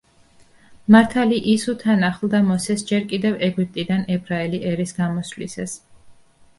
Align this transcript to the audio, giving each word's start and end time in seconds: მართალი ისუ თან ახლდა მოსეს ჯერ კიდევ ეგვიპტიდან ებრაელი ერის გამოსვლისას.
მართალი 0.95 1.37
ისუ 1.51 1.75
თან 1.83 2.07
ახლდა 2.09 2.41
მოსეს 2.49 2.87
ჯერ 2.95 3.07
კიდევ 3.13 3.39
ეგვიპტიდან 3.51 4.05
ებრაელი 4.19 4.65
ერის 4.75 4.99
გამოსვლისას. 5.05 5.83